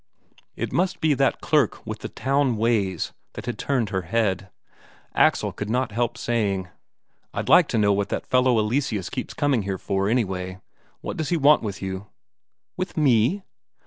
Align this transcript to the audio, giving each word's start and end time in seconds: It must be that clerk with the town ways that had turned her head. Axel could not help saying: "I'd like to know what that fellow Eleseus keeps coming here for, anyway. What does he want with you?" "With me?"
It 0.55 0.73
must 0.73 0.99
be 0.99 1.13
that 1.13 1.41
clerk 1.41 1.85
with 1.85 1.99
the 1.99 2.09
town 2.09 2.57
ways 2.57 3.13
that 3.33 3.45
had 3.45 3.59
turned 3.59 3.89
her 3.89 4.01
head. 4.01 4.49
Axel 5.13 5.51
could 5.51 5.69
not 5.69 5.91
help 5.91 6.17
saying: 6.17 6.69
"I'd 7.35 7.49
like 7.49 7.67
to 7.67 7.77
know 7.77 7.93
what 7.93 8.09
that 8.09 8.25
fellow 8.25 8.57
Eleseus 8.57 9.11
keeps 9.11 9.35
coming 9.35 9.61
here 9.61 9.77
for, 9.77 10.09
anyway. 10.09 10.57
What 11.01 11.17
does 11.17 11.29
he 11.29 11.37
want 11.37 11.61
with 11.61 11.83
you?" 11.83 12.07
"With 12.75 12.97
me?" 12.97 13.43